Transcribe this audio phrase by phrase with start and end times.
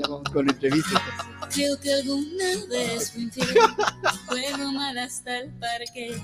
[0.00, 1.02] ya vamos con entrevistas.
[1.52, 3.48] Creo que alguna vez fui infiel,
[4.26, 6.16] juego mal hasta el parque,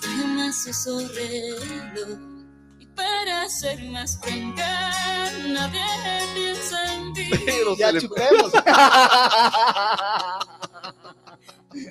[0.00, 2.18] jamás eso arreglo.
[2.80, 4.90] Y para ser más franca,
[5.48, 5.80] nadie
[6.34, 7.30] piensa en ti.
[7.46, 8.52] Pero Ya chupemos.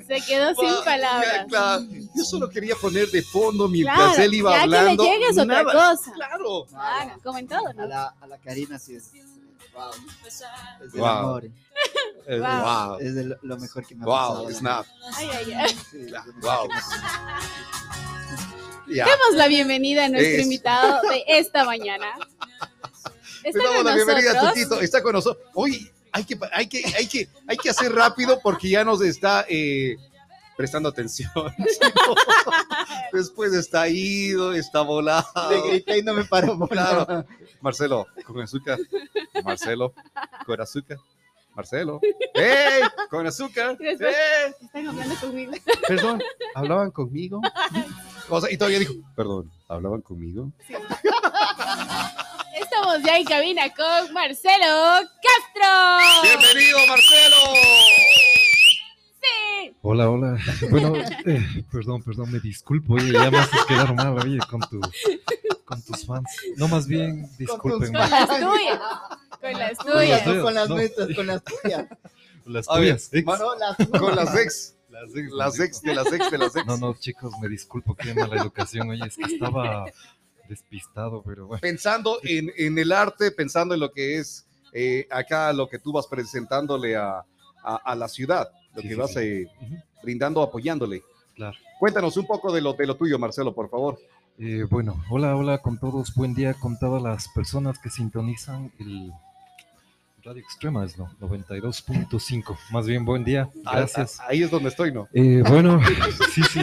[0.07, 1.45] Se quedó sin Ya, palabras.
[1.49, 1.83] claro.
[2.15, 5.03] Yo solo quería poner de fondo mientras Claro, él iba ya hablando.
[5.03, 5.71] que le llegues otra Nada.
[5.95, 6.11] cosa.
[6.13, 6.65] Claro.
[6.69, 7.87] Claro, como en todo, A ¿no?
[7.87, 9.11] la, a la Karina sí es.
[9.73, 9.91] Wow.
[10.25, 11.09] Es del Wow.
[11.09, 11.45] amor.
[12.27, 12.61] Eh, Wow.
[12.61, 12.99] Wow.
[12.99, 14.51] Es de lo, lo mejor que me ha Wow, pasado.
[14.51, 14.85] snap.
[15.15, 15.77] Ay, ay, ay.
[15.91, 16.69] Sí, es Wow.
[18.87, 19.05] Ya.
[19.05, 22.07] Demos la bienvenida a nuestro Es- invitado de esta mañana.
[23.43, 24.49] Le Está damos con la bienvenida a.
[24.53, 24.81] Tutito.
[24.81, 25.47] Está con nosotros.
[25.53, 29.45] Oye, hay que, hay que, hay que, hay que hacer rápido porque ya nos está
[29.47, 29.95] eh,
[30.61, 31.31] prestando atención.
[33.11, 35.25] Después está ido, está volado.
[35.49, 36.55] Le grité y no me paró.
[36.67, 37.05] Claro.
[37.07, 37.25] nada.
[37.61, 38.77] Marcelo, con azúcar.
[39.43, 39.91] Marcelo,
[40.45, 40.99] con azúcar.
[41.55, 41.99] Marcelo.
[42.35, 42.83] ¡Ey!
[43.09, 43.75] Con azúcar.
[43.79, 44.53] Después- ¡Ey!
[44.61, 45.51] Están hablando conmigo.
[45.87, 46.21] Perdón,
[46.53, 47.41] ¿hablaban conmigo?
[48.29, 50.51] O sea, y todavía dijo, perdón, ¿hablaban conmigo?
[52.53, 56.21] Estamos ya en cabina con Marcelo Castro.
[56.21, 58.40] ¡Bienvenido, Marcelo!
[59.81, 60.37] Hola, hola.
[60.69, 60.93] Bueno,
[61.25, 62.93] eh, perdón, perdón, me disculpo.
[62.95, 64.79] Oye, ya me haces quedar mal, oye, con, tu,
[65.65, 66.29] con tus fans.
[66.57, 67.87] No, más bien, discúlpenme.
[67.97, 68.79] Con las tuyas.
[69.39, 70.09] Con las Con tuyas.
[70.09, 70.75] las, tuyas, con las no.
[70.75, 71.85] nuestras, con las tuyas.
[72.43, 73.09] Las tuyas.
[73.13, 73.25] ex.
[73.27, 73.39] Las
[73.99, 74.75] Con las ex.
[74.89, 76.65] Las ex, Las las ex de las ex de las ex.
[76.65, 78.89] No, no, chicos, me disculpo, qué mala educación.
[78.89, 79.85] Oye, es que estaba
[80.49, 81.61] despistado, pero bueno.
[81.61, 85.93] Pensando en, en el arte, pensando en lo que es eh, acá lo que tú
[85.93, 87.19] vas presentándole a,
[87.63, 89.47] a- a la ciudad, lo Sí, que sí, vas eh,
[90.03, 91.01] brindando, apoyándole.
[91.35, 91.57] Claro.
[91.79, 93.97] Cuéntanos un poco de lo, de lo tuyo, Marcelo, por favor.
[94.37, 96.13] Eh, bueno, hola, hola con todos.
[96.15, 99.11] Buen día con todas las personas que sintonizan el
[100.23, 102.57] Radio Extrema, es no, 92.5.
[102.71, 103.49] Más bien, buen día.
[103.63, 104.19] Gracias.
[104.19, 105.07] Ah, ah, Ahí es donde estoy, ¿no?
[105.13, 105.79] Eh, bueno,
[106.33, 106.61] sí, sí.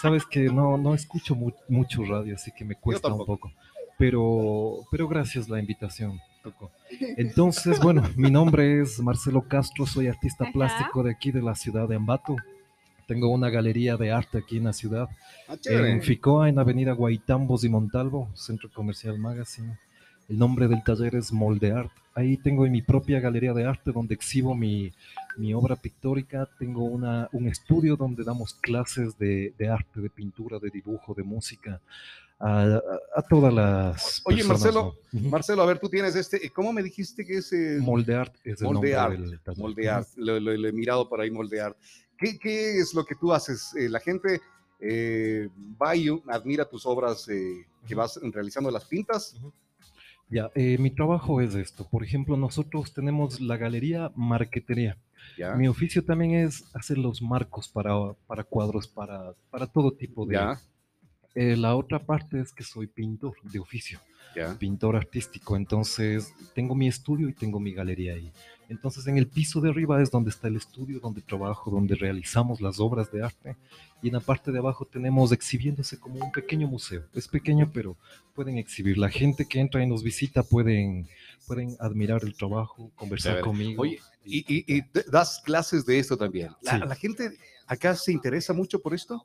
[0.00, 3.52] Sabes que no, no escucho mu- mucho radio, así que me cuesta un poco.
[3.98, 6.70] Pero, pero gracias la invitación, Toco.
[7.16, 10.52] Entonces, bueno, mi nombre es Marcelo Castro, soy artista Ajá.
[10.52, 12.36] plástico de aquí de la ciudad de Ambato.
[13.06, 15.08] Tengo una galería de arte aquí en la ciudad,
[15.48, 19.78] Ah, en Ficoa, en Avenida Guaitambos y Montalvo, Centro Comercial Magazine.
[20.28, 21.90] El nombre del taller es Molde Art.
[22.14, 24.92] Ahí tengo mi propia galería de arte donde exhibo mi,
[25.36, 26.48] mi obra pictórica.
[26.58, 31.24] Tengo una, un estudio donde damos clases de, de arte, de pintura, de dibujo, de
[31.24, 31.80] música
[32.40, 34.22] a, todas las.
[34.24, 34.94] Oye, personas, Marcelo.
[35.30, 37.52] Marcelo, a ver, tú tienes este, ¿cómo me dijiste que es?
[37.52, 39.58] eh, Molde Art es el Molde nombre del taller.
[39.62, 41.76] moldear, lo, lo- lo he mirado por ahí, moldear.
[42.18, 43.74] ¿Qué, qué es lo que tú haces?
[43.76, 44.40] Eh, la gente
[44.80, 45.48] eh,
[45.80, 49.36] va y admira tus obras eh, que vas realizando, las pintas.
[50.28, 51.86] Ya, eh, mi trabajo es esto.
[51.90, 54.96] Por ejemplo, nosotros tenemos la galería Marquetería.
[55.36, 57.92] Ya, Mi oficio también es hacer los marcos para,
[58.26, 60.34] para cuadros, para, para todo tipo de...
[61.34, 64.00] Eh, la otra parte es que soy pintor de oficio,
[64.58, 68.32] pintor artístico, entonces tengo mi estudio y tengo mi galería ahí.
[68.68, 72.60] Entonces en el piso de arriba es donde está el estudio, donde trabajo, donde realizamos
[72.60, 73.56] las obras de arte
[74.02, 77.02] y en la parte de abajo tenemos exhibiéndose como un pequeño museo.
[77.12, 77.96] Es pequeño pero
[78.34, 78.96] pueden exhibir.
[78.98, 81.08] La gente que entra y nos visita pueden,
[81.48, 83.82] pueden admirar el trabajo, conversar conmigo.
[83.82, 84.44] Oye, y,
[84.78, 86.50] y- das clases de esto también.
[86.62, 86.78] ¿La, Sí.
[86.88, 87.30] la gente
[87.66, 89.24] acá se interesa mucho por esto?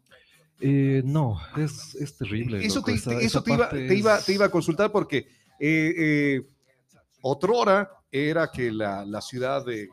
[0.62, 2.66] Eh, no, es, es terrible.
[2.66, 4.92] Eso, loco, te, esa- te- esa eso te, iba, te, iba, te iba a consultar
[4.92, 5.18] porque
[5.60, 6.42] eh, eh,
[7.22, 9.90] otrora era que la, la ciudad de,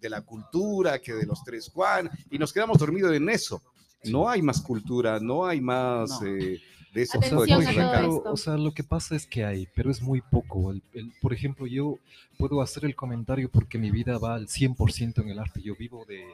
[0.00, 3.60] de la cultura, que de los tres Juan, y nos quedamos dormidos en eso.
[4.04, 6.26] No hay más cultura, no hay más No.
[6.28, 6.60] eh,
[6.94, 7.18] de eso.
[7.18, 7.98] tipo de Atención cosas a todo acá.
[8.00, 8.32] Pero, esto.
[8.32, 10.70] o sea, lo que pasa es que hay, pero es muy poco.
[10.70, 11.98] El- el- por ejemplo, yo
[12.38, 15.60] puedo hacer el comentario porque mi vida va al 100% en el arte.
[15.60, 16.24] Yo vivo de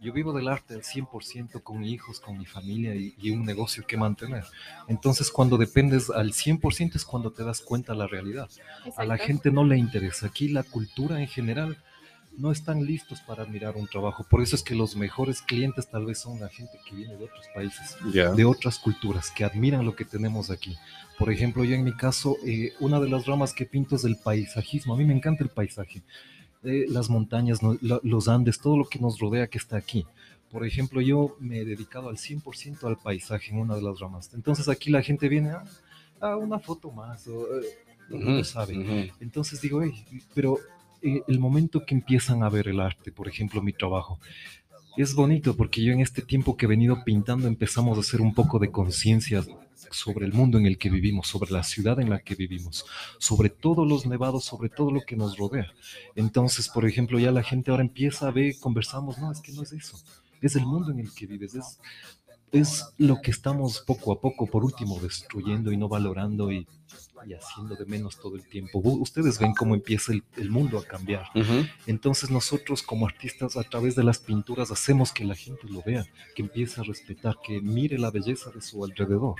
[0.00, 3.86] yo vivo del arte al 100% con hijos, con mi familia y, y un negocio
[3.86, 4.44] que mantener.
[4.88, 8.48] Entonces, cuando dependes al 100% es cuando te das cuenta la realidad.
[8.96, 10.26] A la gente no le interesa.
[10.26, 11.78] Aquí la cultura en general
[12.36, 14.24] no están listos para mirar un trabajo.
[14.28, 17.24] Por eso es que los mejores clientes tal vez son la gente que viene de
[17.24, 20.76] otros países de otras culturas que admiran lo que tenemos aquí.
[21.18, 24.16] Por ejemplo, yo en mi caso, eh, una de las ramas que pinto es el
[24.16, 24.94] paisajismo.
[24.94, 26.02] A mí me encanta el paisaje.
[26.64, 30.06] Eh, las montañas, no- los Andes, todo lo que nos rodea que está aquí.
[30.50, 34.30] Por ejemplo, yo me he dedicado al 100% al paisaje en una de las ramas.
[34.34, 35.64] Entonces aquí la gente viene a,
[36.20, 37.64] a una foto más, o, eh,
[38.10, 38.74] no sabe.
[39.20, 40.58] Entonces digo, "Ey, pero
[41.02, 44.18] eh, el momento que empiezan a ver el arte, por ejemplo, mi trabajo,
[44.96, 48.32] es bonito porque yo en este tiempo que he venido pintando empezamos a hacer un
[48.32, 49.44] poco de conciencia
[49.90, 52.84] sobre el mundo en el que vivimos, sobre la ciudad en la que vivimos,
[53.18, 55.72] sobre todos los nevados, sobre todo lo que nos rodea.
[56.14, 59.62] Entonces, por ejemplo, ya la gente ahora empieza a ver, conversamos, no, es que no
[59.62, 59.98] es eso,
[60.40, 61.78] es el mundo en el que vives, es,
[62.52, 66.66] es lo que estamos poco a poco, por último, destruyendo y no valorando y
[67.26, 68.80] y haciendo de menos todo el tiempo.
[68.82, 71.26] Ustedes ven cómo empieza el, mundo a cambiar.
[71.86, 76.06] Entonces nosotros como artistas a través de las pinturas hacemos que la gente lo vea,
[76.34, 79.36] que empiece a respetar, que mire la belleza de su alrededor.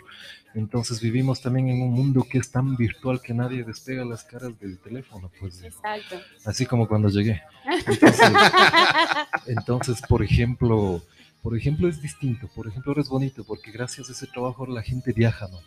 [0.54, 4.58] Entonces vivimos también en un mundo que es tan virtual que nadie despega las caras
[4.60, 5.31] del teléfono.
[5.40, 6.20] Pues, Exacto.
[6.44, 7.42] Así como cuando llegué.
[7.86, 8.20] Entonces,
[9.46, 11.02] entonces por ejemplo...
[11.42, 12.48] Por ejemplo, es distinto.
[12.54, 15.60] Por ejemplo, ahora es bonito porque gracias a ese trabajo la gente viaja, ¿no?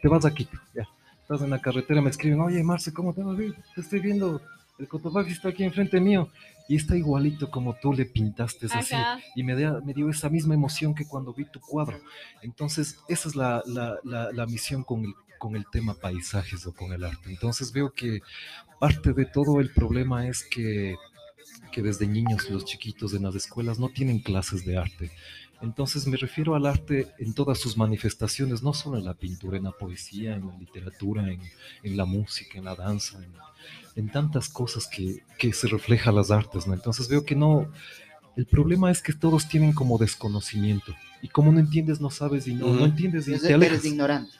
[0.00, 0.86] Te, vas aquí, ya
[1.26, 3.36] estás en la carretera, me escriben, oye Marce, ¿cómo te vas?
[3.74, 4.40] Te estoy viendo,
[4.78, 6.30] el Cotopaxi está aquí enfrente mío
[6.68, 8.94] y está igualito como tú le pintaste así.
[9.34, 11.98] Y me, me, dio esa misma emoción que cuando vi tu cuadro.
[12.42, 16.92] Entonces, esa es la, la, la, misión con el, con el tema paisajes o con
[16.92, 17.28] el arte.
[17.28, 18.20] Entonces veo que
[18.78, 20.94] parte de todo el problema es que,
[21.72, 25.10] que desde niños los chiquitos en las escuelas no tienen clases de arte.
[25.62, 29.64] Entonces me refiero al arte en todas sus manifestaciones, no solo en la pintura, en
[29.64, 33.18] la poesía, en la literatura, en, la música, en la danza,
[33.94, 36.74] en, tantas cosas que, que, se refleja las artes, ¿no?
[36.74, 37.70] Entonces veo que no,
[38.36, 42.54] el problema es que todos tienen como desconocimiento y como no entiendes, no sabes y
[42.54, 43.84] no, no entiendes y te alejas.
[43.84, 44.32] ignorante.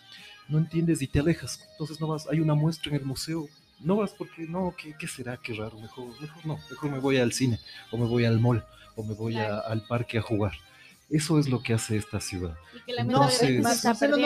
[0.49, 3.49] No entiendes y te alejas, entonces no vas, hay una muestra en el museo,
[3.81, 5.37] no vas porque no, ¿qué, qué será?
[5.37, 7.59] Qué raro, mejor, mejor no, mejor me voy al cine
[7.91, 8.65] o me voy al mall
[8.95, 10.53] o me voy al parque a jugar
[11.09, 12.57] eso es lo que hace esta ciudad.
[13.05, 13.29] no, no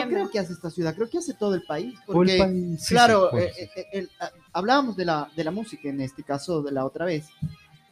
[0.09, 1.97] creo que hace esta ciudad, creo que hace todo el país.
[2.05, 6.61] Porque, claro, eh, eh, eh, ah, hablábamos de la, de la música en este caso
[6.63, 7.27] de la otra vez.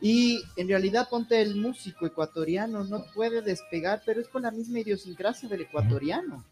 [0.02, 4.80] Y en realidad, ponte el músico ecuatoriano, no puede despegar, pero es con la misma
[4.80, 6.46] idiosincrasia del ecuatoriano,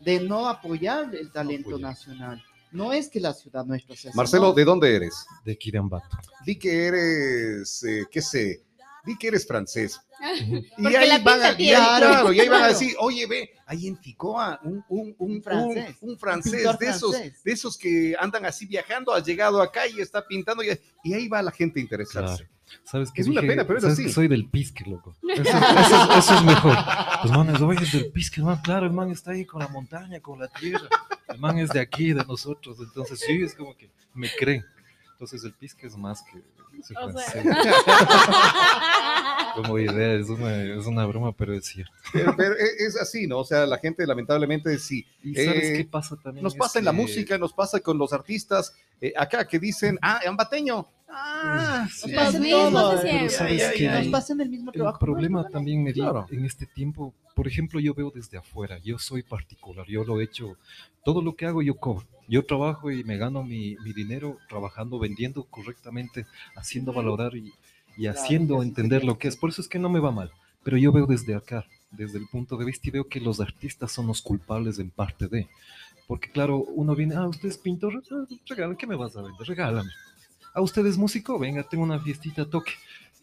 [0.00, 2.42] de no apoyar el talento nacional.
[2.72, 4.12] No es que la ciudad nuestra sea.
[4.14, 5.26] Marcelo, ¿de dónde eres?
[5.44, 6.18] De Quirambato.
[6.44, 8.62] Di que eres, qué sé,
[9.04, 10.00] di que eres francés.
[10.78, 14.58] y ahí van a, claro, y ahí van a decir, oye, ve, ahí en Ficoa,
[14.64, 19.22] un, un, un, francés, un, francés de esos, de esos que andan así viajando, ha
[19.22, 20.68] llegado acá y está pintando, y,
[21.04, 22.48] y ahí va la gente a interesarse.
[22.82, 23.22] ¿Sabes qué?
[23.22, 24.08] Es una pena, pero es así.
[24.10, 25.16] soy del Pisque, loco.
[25.28, 26.76] Eso, es mejor.
[27.22, 28.60] Pues, man, es del Pisque, man.
[28.62, 30.88] Claro, el man está ahí con la montaña, con la tierra.
[31.36, 32.78] El man es de aquí, de nosotros.
[32.80, 34.64] Entonces, sí, es como que me creen.
[35.12, 36.42] Entonces, el Pisque es más que
[39.54, 41.92] Como idea, es una, es una, broma, pero es cierto.
[42.12, 43.40] Pero, es así, ¿no?
[43.40, 45.06] O sea, la gente lamentablemente sí.
[45.22, 46.42] ¿Y sabes qué pasa también?
[46.42, 50.20] Nos pasa en la música, nos pasa con los artistas eh, acá que dicen, ah,
[50.26, 50.88] ambateño.
[51.08, 52.10] Ah, sí.
[52.10, 53.00] Nos pasa todo.
[53.02, 54.96] Pero sabes que nos pasa en el mismo trabajo.
[54.96, 58.98] El problema también me dio en este tiempo, por ejemplo, yo veo desde afuera, yo
[58.98, 60.56] soy particular, yo lo he hecho,
[61.04, 65.44] todo lo que hago yo cobro yo trabajo y me gano mi, dinero trabajando, vendiendo
[65.44, 66.26] correctamente,
[66.56, 67.52] haciendo valorar y,
[68.06, 69.36] haciendo entender lo que es.
[69.36, 70.30] Por eso es que no me va mal.
[70.62, 73.92] Pero yo veo desde acá, desde el punto de vista, y veo que los artistas
[73.92, 75.48] son los culpables en parte de.
[76.06, 79.46] Porque claro, uno viene, ah, usted es pintor, ah, regálame, ¿qué me vas a vender?
[79.46, 79.90] Regálame.
[80.56, 82.72] Ah, usted es músico, venga, tengo una fiestita, toque.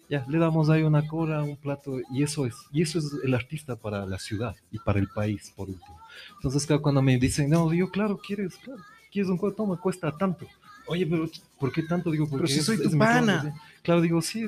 [0.07, 3.33] Ya, le damos ahí una cora, un plato, y eso es, y eso es el
[3.33, 5.99] artista para la ciudad y para el país, por último.
[6.35, 8.79] Entonces, claro, cuando me dicen, no, yo, claro, quieres, claro,
[9.11, 10.45] quieres un cuadro, toma, cuesta tanto.
[10.85, 11.27] Oye, pero
[11.59, 12.11] ¿por qué tanto?
[12.11, 13.55] Digo, porque pero si soy tu pana.
[13.81, 14.45] Claro, digo, sí,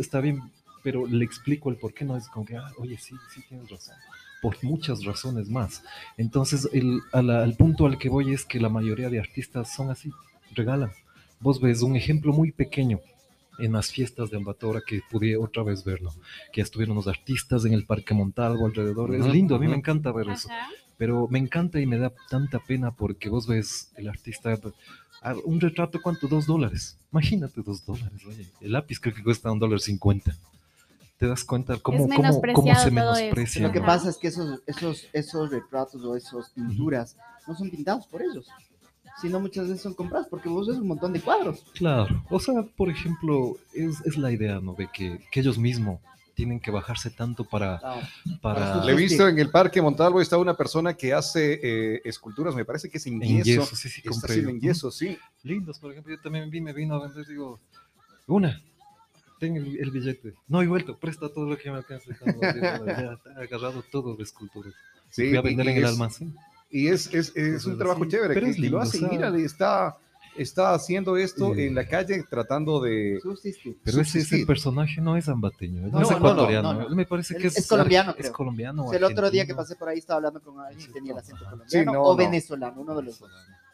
[0.00, 0.40] está bien,
[0.82, 3.68] pero le explico el por qué no es como que, ah, oye, sí, sí tienes
[3.68, 3.96] razón.
[4.40, 5.82] Por muchas razones más.
[6.16, 10.10] Entonces, el, al punto al que voy es que la mayoría de artistas son así,
[10.54, 10.90] regalan.
[11.40, 13.00] Vos ves un ejemplo muy pequeño
[13.58, 16.12] en las fiestas de Ambatora que pude otra vez verlo,
[16.52, 19.14] que estuvieron los artistas en el Parque Montalvo alrededor.
[19.14, 20.48] Es lindo, a mí me encanta ver eso
[20.96, 24.58] pero me encanta y me da tanta pena porque vos ves el artista,
[25.44, 26.28] un retrato, ¿cuánto?
[26.28, 26.98] Dos dólares.
[27.12, 28.46] Imagínate dos dólares, oye.
[28.60, 30.36] El lápiz creo que cuesta un dólar cincuenta.
[31.16, 33.66] Te das cuenta cómo, cómo, cómo se menosprecia.
[33.66, 38.06] Lo que pasa es que esos, esos, esos retratos o esas pinturas no son pintados
[38.06, 38.48] por ellos
[39.20, 41.64] sino muchas veces son comprados porque vos ves un montón de cuadros.
[41.74, 44.74] Claro, o sea, por ejemplo, es, es la idea, ¿no?
[44.74, 46.00] De que, que ellos mismos
[46.34, 47.80] tienen que bajarse tanto para...
[48.42, 48.84] para...
[48.84, 52.64] Le he visto en el Parque Montalvo, está una persona que hace eh, esculturas, me
[52.64, 53.64] parece que es en yeso.
[53.64, 54.34] sí, sí, compré.
[54.40, 55.16] en yeso, sí.
[55.42, 57.60] Lindos, por ejemplo, yo también vi, me vino a vender, digo,
[58.26, 58.60] una,
[59.38, 60.34] ten el, billete.
[60.48, 62.10] No he vuelto, presta todo lo que me alcance.
[62.42, 64.74] ya está agarrado todo de esculturas.
[65.10, 66.34] Sí, Voy a vender en el almacén.
[66.70, 68.34] Y es, es, es un trabajo chévere.
[68.34, 69.96] Pero es lindo, lo hace, mira, está
[70.36, 73.78] está haciendo esto en la calle tratando de subsistir.
[73.84, 76.88] Pero ese, personaje no es ambateño, no, es ecuatoriano.
[76.90, 78.14] me parece que es, colombiano.
[78.18, 78.92] Es colombiano.
[78.92, 81.44] el otro día que pasé por ahí estaba hablando con alguien que tenía el acento
[81.44, 83.30] colombiano o venezolano, uno de los dos.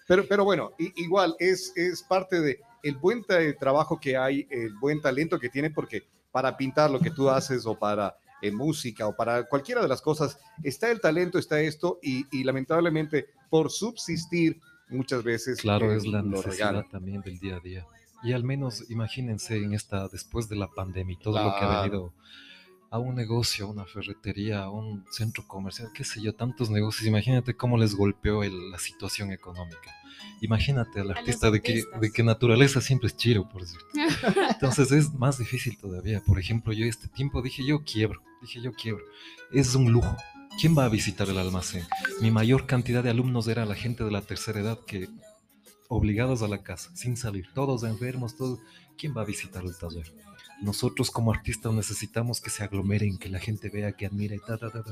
[0.06, 3.24] Pero, pero bueno, igual es, es parte de el buen
[3.58, 7.64] trabajo que hay, el buen talento que tiene, porque para pintar lo que tú haces
[7.66, 11.98] o para en música o para cualquiera de las cosas, está el talento, está esto,
[12.02, 15.60] y, lamentablemente por subsistir muchas veces.
[15.60, 17.86] Claro, es la necesidad también del día a día.
[18.22, 21.82] Y al menos imagínense en esta, después de la pandemia y todo lo que ha
[21.82, 22.12] venido
[22.90, 27.06] a un negocio, a una ferretería, a un centro comercial, qué sé yo, tantos negocios,
[27.06, 29.94] imagínate cómo les golpeó la situación económica.
[30.42, 33.78] Imagínate al artista de que, de que naturaleza siempre es chiro, por decir.
[34.50, 36.20] Entonces es más difícil todavía.
[36.20, 39.04] Por ejemplo, yo este tiempo dije, yo quiebro, dije, yo quiebro.
[39.52, 40.16] Es un lujo.
[40.60, 41.86] ¿Quién va a visitar el almacén?
[42.20, 45.08] Mi mayor cantidad de alumnos era la gente de la tercera edad que
[45.88, 48.60] obligados a la casa, sin salir, todos enfermos, todos.
[48.96, 50.12] ¿Quién va a visitar el taller?
[50.60, 54.70] Nosotros como artistas necesitamos que se aglomeren, que la gente vea, que admire, ta, ta,
[54.70, 54.82] ta,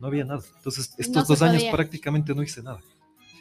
[0.00, 0.42] No había nada.
[0.56, 2.80] Entonces, estos dos años prácticamente no hice nada.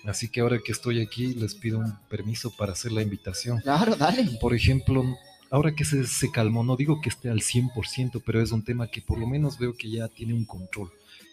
[0.06, 3.60] Así que ahora que estoy aquí, les pido un permiso para hacer la invitación.
[3.62, 4.38] Claro, dale.
[4.40, 5.04] Por ejemplo,
[5.50, 8.88] ahora que se, se calmó, no digo que esté al 100%, pero es un tema
[8.88, 10.92] que por lo menos veo que ya tiene un control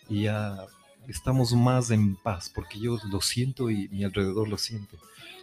[0.09, 0.67] y ya
[1.09, 4.97] estamos más en paz, porque yo lo siento y mi alrededor lo siente.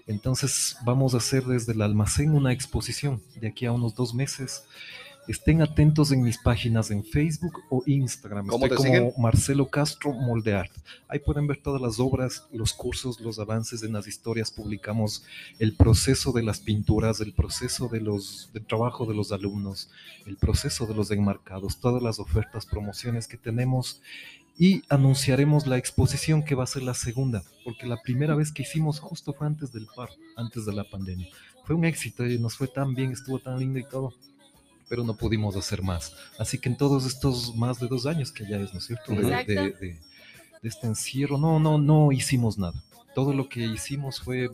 [0.08, 4.64] Entonces vamos a hacer desde el almacén una exposición de aquí a unos dos meses
[5.30, 8.48] Estén atentos en mis páginas en Facebook o Instagram.
[8.48, 10.72] ¿Cómo Estoy como Marcelo Castro Moldeart.
[11.08, 14.50] Ahí pueden ver todas las obras, los cursos, los avances en las historias.
[14.50, 15.24] Publicamos
[15.60, 19.92] el proceso de las pinturas, el proceso de los, del trabajo de los alumnos,
[20.26, 24.02] el proceso de los enmarcados, todas las ofertas, promociones que tenemos
[24.60, 28.62] y anunciaremos la exposición que va a ser la segunda, porque la primera vez que
[28.62, 31.30] hicimos justo fue antes del paro, antes de la pandemia.
[31.66, 34.14] Fue un éxito y nos fue tan bien, estuvo tan lindo y todo
[34.90, 36.14] pero no pudimos hacer más.
[36.38, 39.14] Así que en todos estos más de dos años que ya es, ¿no es cierto?
[39.14, 39.98] De,
[40.62, 42.84] este encierro, no, no, no hicimos nada.
[43.16, 44.50] Todo lo que hicimos fue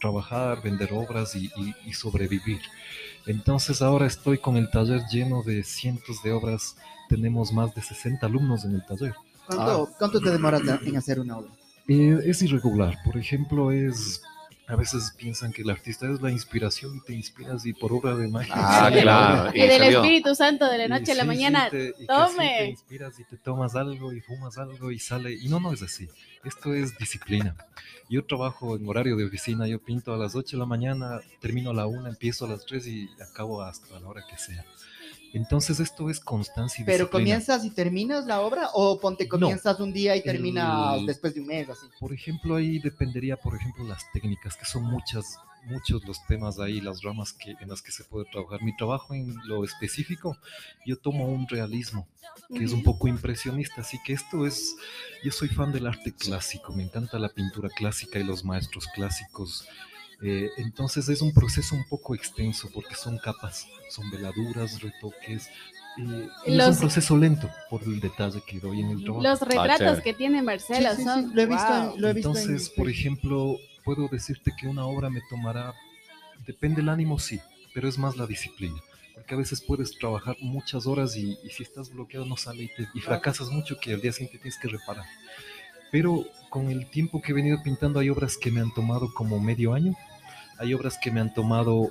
[0.00, 1.50] trabajar, vender obras y,
[1.92, 2.60] sobrevivir.
[3.26, 6.76] Entonces ahora estoy con el taller lleno de cientos de obras.
[7.08, 9.14] Tenemos más de 60 alumnos en el taller.
[9.46, 11.50] ¿Cuánto, ¿cuánto te demoras en hacer una obra?
[11.88, 12.98] Eh, es irregular.
[13.04, 14.22] Por ejemplo, es
[14.68, 18.14] a veces piensan que el artista es la inspiración y te inspiras y por obra
[18.14, 18.54] de magia.
[18.56, 19.50] Ah, claro.
[19.54, 21.68] Y, del Espíritu Santo de la noche a la mañana,
[22.06, 22.56] tome.
[22.58, 25.34] te inspiras y te tomas algo y fumas algo y sale.
[25.34, 26.08] Y no, no es así.
[26.44, 27.54] Esto es disciplina.
[28.08, 31.70] Yo trabajo en horario de oficina, yo pinto a las 8 de la mañana, termino
[31.70, 34.64] a la 1, empiezo a las 3 y acabo hasta la hora que sea.
[35.32, 39.92] Entonces esto es constancia y ¿Pero comienzas y terminas la obra o ponte comienzas un
[39.92, 41.86] día y terminas después de un mes así?
[41.98, 46.80] Por ejemplo, ahí dependería, por ejemplo, las técnicas, que son muchas, muchos los temas ahí,
[46.82, 48.62] las ramas que, en las que se puede trabajar.
[48.62, 50.36] Mi trabajo en lo específico,
[50.84, 52.06] yo tomo un realismo
[52.48, 54.76] que es un poco impresionista, así que esto es,
[55.24, 59.66] yo soy fan del arte clásico, me encanta la pintura clásica y los maestros clásicos
[60.22, 65.48] eh, entonces es un proceso un poco extenso porque son capas, son veladuras, retoques.
[65.98, 69.22] Eh, es un proceso lento por el detalle que doy en el trabajo.
[69.22, 71.34] Los ah, retratos que tiene Marcelo son.
[71.34, 75.20] lo he visto, lo he visto Entonces, por ejemplo, puedo decirte que una obra me
[75.28, 75.74] tomará,
[76.46, 77.40] depende del ánimo, sí,
[77.74, 78.80] pero es más la disciplina.
[79.16, 83.00] Porque a veces puedes trabajar muchas horas y, si estás bloqueado no sale y, y
[83.00, 85.04] fracasas mucho que al día siguiente tienes que reparar.
[85.90, 89.38] Pero con el tiempo que he venido pintando hay obras que me han tomado como
[89.38, 89.94] medio año
[90.62, 91.90] hay obras que me han tomado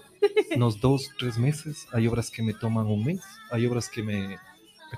[0.55, 3.19] unos dos, tres meses, hay obras que me toman un mes,
[3.51, 4.39] hay obras que me,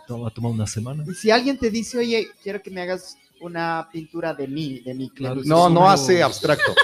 [0.08, 1.04] toman una semana.
[1.08, 4.94] Y si alguien te dice, oye, quiero que me hagas una pintura de mí, de
[4.94, 6.76] mi claro, No, no hace abstracto.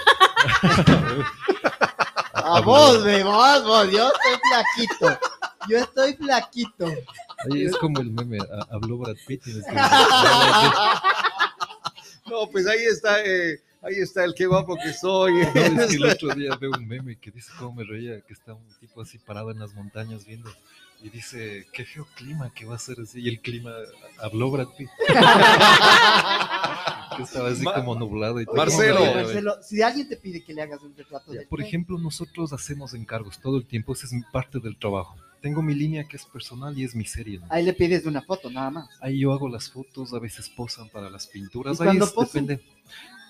[2.34, 5.20] a vos, me vos, vos, yo estoy flaquito.
[5.70, 6.88] Yo estoy flaquito.
[7.52, 8.40] Ahí es como el meme,
[8.72, 9.44] habló Brad Pitt.
[12.26, 13.24] no, pues ahí está.
[13.24, 15.42] Eh, Ahí está el qué guapo que soy.
[15.56, 19.02] el otro día veo un meme que dice cómo me reía, que está un tipo
[19.02, 20.52] así parado en las montañas viendo
[21.02, 23.22] y dice, qué feo clima que va a ser así.
[23.22, 23.72] Y el clima
[24.22, 24.90] habló Brad Pitt.
[27.16, 28.42] que estaba así como nublado.
[28.42, 29.00] Y Marcelo.
[29.00, 32.94] Marcelo, si alguien te pide que le hagas un retrato de Por ejemplo, nosotros hacemos
[32.94, 35.16] encargos todo el tiempo, esa es parte del trabajo.
[35.42, 37.40] Tengo mi línea que es personal y es mi serie.
[37.50, 38.90] Ahí le pides una foto, nada más.
[39.02, 41.80] Ahí yo hago las fotos, a veces posan para las pinturas.
[41.82, 42.62] Ahí es, depende.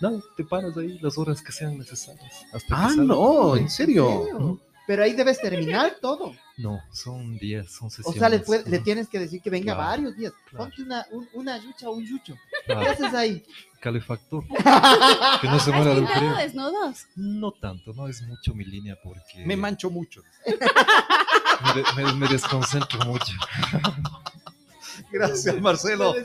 [0.02, 2.46] No, te paras ahí las horas que sean necesarias.
[2.72, 4.60] ah, no, ¿en serio?
[4.90, 6.36] Pero ahí debes terminar todo.
[6.58, 8.42] No, son días, son sesiones.
[8.42, 10.34] O sea, le, tienes que decir que venga varios días.
[10.52, 12.36] Ponte una, una yucha o un yucho.
[12.66, 13.46] ¿Qué haces ahí?
[13.80, 14.44] Calefactor.
[15.42, 16.36] que no se muera del frío.
[16.38, 17.06] desnudos?
[17.16, 19.46] No tanto, no es mucho mi línea porque...
[19.46, 20.24] Me mancho mucho.
[22.18, 23.34] me, desconcentro mucho.
[25.12, 26.16] Gracias, Marcelo.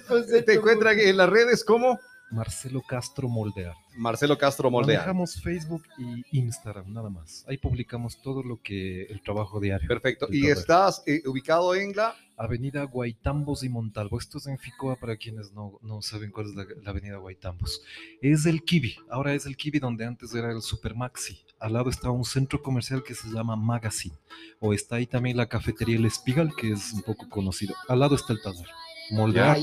[0.46, 2.00] Te encuentran en las redes como...
[2.34, 3.76] Marcelo Castro Moldear.
[3.96, 4.98] Marcelo Castro Moldear.
[4.98, 7.44] Manejamos Facebook y Instagram, nada más.
[7.48, 9.86] Ahí publicamos todo lo que el trabajo diario.
[9.86, 10.26] Perfecto.
[10.30, 12.14] ¿Y estás eh, ubicado en la?
[12.36, 14.18] Avenida Guaitambos y Montalvo.
[14.18, 17.80] Esto es en Ficoa para quienes no, no saben cuál es la, avenida Guaitambos.
[18.20, 18.96] Es el Kiwi.
[19.08, 21.38] Ahora es el Kiwi donde antes era el Supermaxi.
[21.60, 24.16] Al lado está un centro comercial que se llama Magazine.
[24.58, 27.76] O está ahí también la cafetería El Espigal, que es un poco conocido.
[27.88, 28.68] Al lado está el taller
[29.10, 29.58] moldear.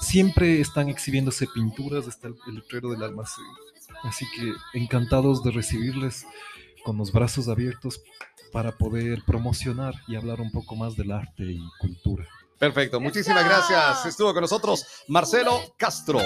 [0.00, 3.44] Siempre están exhibiéndose pinturas, está el, letrero del almacén.
[4.02, 6.26] Así que encantados de recibirles
[6.84, 8.00] con los brazos abiertos
[8.52, 12.26] para poder promocionar y hablar un poco más del arte y cultura.
[12.58, 14.06] Perfecto, muchísimas gracias.
[14.06, 16.20] Estuvo con nosotros Marcelo Castro.